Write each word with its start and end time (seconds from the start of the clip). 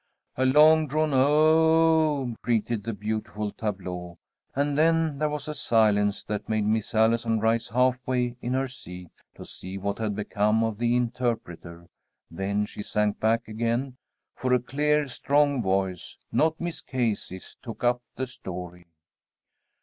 A 0.35 0.47
long 0.47 0.87
drawn 0.87 1.13
"O 1.13 1.19
o 1.19 2.21
oh" 2.23 2.35
greeted 2.41 2.85
the 2.85 2.91
beautiful 2.93 3.51
tableau, 3.51 4.17
and 4.55 4.75
then 4.75 5.19
there 5.19 5.29
was 5.29 5.47
a 5.47 5.53
silence 5.53 6.23
that 6.23 6.49
made 6.49 6.65
Miss 6.65 6.95
Allison 6.95 7.39
rise 7.39 7.67
half 7.67 7.99
way 8.07 8.35
in 8.41 8.53
her 8.53 8.67
seat, 8.67 9.11
to 9.35 9.45
see 9.45 9.77
what 9.77 9.99
had 9.99 10.15
become 10.15 10.63
of 10.63 10.79
the 10.79 10.95
interpreter. 10.95 11.87
Then 12.31 12.65
she 12.65 12.81
sank 12.81 13.19
back 13.19 13.47
again, 13.47 13.97
for 14.33 14.55
a 14.55 14.59
clear, 14.59 15.07
strong 15.07 15.61
voice, 15.61 16.17
not 16.31 16.59
Miss 16.59 16.81
Casey's, 16.81 17.55
took 17.61 17.83
up 17.83 18.01
the 18.15 18.25
story. 18.25 18.87